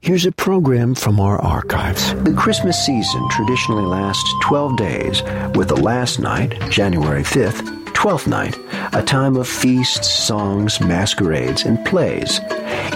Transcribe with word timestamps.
Here's 0.00 0.26
a 0.26 0.32
program 0.32 0.94
from 0.94 1.18
our 1.18 1.40
archives. 1.40 2.12
The 2.24 2.34
Christmas 2.36 2.84
season 2.84 3.28
traditionally 3.30 3.84
lasts 3.84 4.32
12 4.42 4.76
days, 4.76 5.22
with 5.54 5.68
the 5.68 5.76
last 5.76 6.18
night, 6.18 6.58
January 6.70 7.22
5th, 7.22 7.92
Twelfth 7.94 8.26
Night, 8.26 8.58
a 8.92 9.02
time 9.02 9.36
of 9.36 9.48
feasts, 9.48 10.10
songs, 10.10 10.80
masquerades, 10.80 11.64
and 11.64 11.84
plays. 11.86 12.40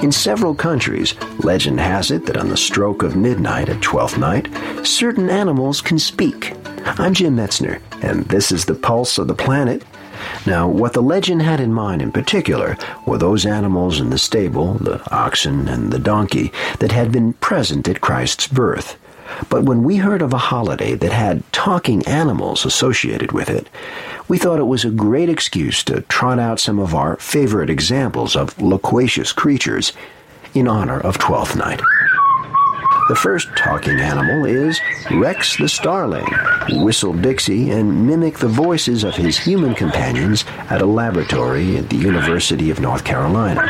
In 0.02 0.12
several 0.12 0.54
countries, 0.54 1.14
legend 1.38 1.80
has 1.80 2.10
it 2.10 2.26
that 2.26 2.36
on 2.36 2.50
the 2.50 2.56
stroke 2.56 3.02
of 3.02 3.16
midnight 3.16 3.68
at 3.70 3.80
Twelfth 3.80 4.18
Night, 4.18 4.48
certain 4.82 5.30
animals 5.30 5.80
can 5.80 5.98
speak. 5.98 6.54
I'm 6.98 7.14
Jim 7.14 7.36
Metzner, 7.36 7.80
and 8.02 8.26
this 8.26 8.52
is 8.52 8.66
the 8.66 8.74
pulse 8.74 9.16
of 9.18 9.28
the 9.28 9.34
planet 9.34 9.82
now, 10.46 10.68
what 10.68 10.92
the 10.92 11.02
legend 11.02 11.42
had 11.42 11.60
in 11.60 11.72
mind 11.72 12.02
in 12.02 12.12
particular 12.12 12.76
were 13.06 13.18
those 13.18 13.44
animals 13.44 14.00
in 14.00 14.10
the 14.10 14.18
stable, 14.18 14.74
the 14.74 15.00
oxen 15.14 15.68
and 15.68 15.92
the 15.92 15.98
donkey, 15.98 16.52
that 16.78 16.92
had 16.92 17.12
been 17.12 17.34
present 17.34 17.88
at 17.88 18.00
Christ's 18.00 18.46
birth. 18.46 18.96
But 19.48 19.64
when 19.64 19.82
we 19.82 19.96
heard 19.96 20.22
of 20.22 20.32
a 20.32 20.38
holiday 20.38 20.94
that 20.94 21.12
had 21.12 21.50
talking 21.52 22.06
animals 22.06 22.64
associated 22.64 23.32
with 23.32 23.50
it, 23.50 23.68
we 24.26 24.38
thought 24.38 24.58
it 24.58 24.64
was 24.64 24.84
a 24.84 24.90
great 24.90 25.28
excuse 25.28 25.82
to 25.84 26.00
trot 26.02 26.38
out 26.38 26.60
some 26.60 26.78
of 26.78 26.94
our 26.94 27.16
favorite 27.16 27.70
examples 27.70 28.36
of 28.36 28.60
loquacious 28.60 29.32
creatures 29.32 29.92
in 30.54 30.66
honor 30.66 30.98
of 31.00 31.18
Twelfth 31.18 31.56
Night. 31.56 31.80
The 33.08 33.16
first 33.16 33.48
talking 33.56 33.98
animal 34.00 34.44
is 34.44 34.78
Rex 35.10 35.56
the 35.56 35.66
Starling, 35.66 36.26
whistle 36.84 37.14
Dixie 37.14 37.70
and 37.70 38.06
mimic 38.06 38.36
the 38.36 38.48
voices 38.48 39.02
of 39.02 39.14
his 39.16 39.38
human 39.38 39.74
companions 39.74 40.44
at 40.68 40.82
a 40.82 40.86
laboratory 40.86 41.78
at 41.78 41.88
the 41.88 41.96
University 41.96 42.68
of 42.68 42.80
North 42.80 43.04
Carolina. 43.04 43.62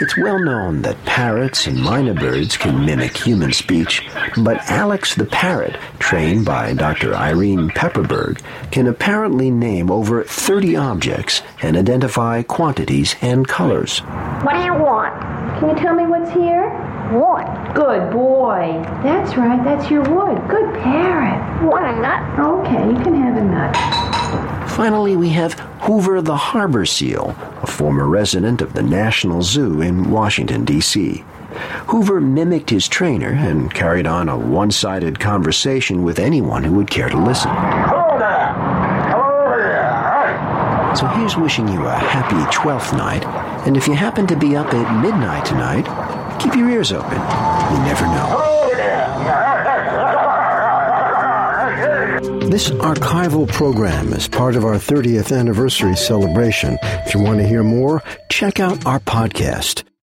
It's 0.00 0.16
well 0.16 0.38
known 0.38 0.82
that 0.82 1.04
parrots 1.04 1.66
and 1.66 1.78
mynah 1.78 2.20
birds 2.20 2.56
can 2.56 2.86
mimic 2.86 3.16
human 3.16 3.52
speech, 3.52 4.08
but 4.36 4.58
Alex 4.70 5.16
the 5.16 5.24
parrot, 5.24 5.76
trained 5.98 6.44
by 6.44 6.74
Dr. 6.74 7.14
Irene 7.14 7.70
Pepperberg, 7.70 8.40
can 8.70 8.86
apparently 8.86 9.50
name 9.50 9.90
over 9.90 10.22
30 10.22 10.76
objects 10.76 11.42
and 11.60 11.76
identify 11.76 12.42
quantities 12.42 13.16
and 13.20 13.48
colors. 13.48 13.98
What 14.42 14.54
do 14.54 14.64
you 14.64 14.74
want? 14.74 15.43
Can 15.58 15.68
you 15.70 15.76
tell 15.76 15.94
me 15.94 16.04
what's 16.06 16.30
here? 16.30 16.68
Wood. 17.12 17.46
Good 17.74 18.10
boy. 18.10 18.82
That's 19.02 19.36
right, 19.36 19.62
that's 19.62 19.90
your 19.90 20.02
wood. 20.02 20.36
Good 20.48 20.74
parrot. 20.82 21.62
Want 21.64 21.86
a 21.86 22.00
nut? 22.00 22.38
Okay, 22.38 22.88
you 22.88 23.04
can 23.04 23.14
have 23.14 23.36
a 23.36 23.44
nut. 23.44 24.70
Finally, 24.70 25.16
we 25.16 25.28
have 25.30 25.52
Hoover 25.82 26.20
the 26.20 26.36
harbor 26.36 26.84
seal, 26.84 27.36
a 27.62 27.66
former 27.66 28.08
resident 28.08 28.62
of 28.62 28.72
the 28.72 28.82
National 28.82 29.42
Zoo 29.42 29.80
in 29.80 30.10
Washington, 30.10 30.64
D.C. 30.64 31.24
Hoover 31.86 32.20
mimicked 32.20 32.70
his 32.70 32.88
trainer 32.88 33.30
and 33.30 33.72
carried 33.72 34.06
on 34.06 34.28
a 34.28 34.36
one 34.36 34.72
sided 34.72 35.20
conversation 35.20 36.02
with 36.02 36.18
anyone 36.18 36.64
who 36.64 36.72
would 36.74 36.90
care 36.90 37.08
to 37.08 37.16
listen. 37.16 37.50
Hello 37.52 38.18
there. 38.18 38.83
So 40.96 41.06
here's 41.06 41.36
wishing 41.36 41.68
you 41.68 41.86
a 41.86 41.92
happy 41.92 42.36
12th 42.56 42.96
night, 42.96 43.24
and 43.66 43.76
if 43.76 43.88
you 43.88 43.94
happen 43.94 44.26
to 44.28 44.36
be 44.36 44.56
up 44.56 44.72
at 44.72 45.02
midnight 45.02 45.44
tonight, 45.44 45.86
keep 46.40 46.54
your 46.54 46.68
ears 46.70 46.92
open. 46.92 47.12
You 47.12 47.78
never 47.84 48.06
know. 48.06 48.50
This 52.48 52.70
archival 52.70 53.48
program 53.48 54.12
is 54.12 54.28
part 54.28 54.54
of 54.54 54.64
our 54.64 54.74
30th 54.74 55.36
anniversary 55.36 55.96
celebration. 55.96 56.78
If 56.82 57.14
you 57.14 57.20
want 57.20 57.38
to 57.38 57.46
hear 57.46 57.64
more, 57.64 58.02
check 58.28 58.60
out 58.60 58.86
our 58.86 59.00
podcast. 59.00 59.84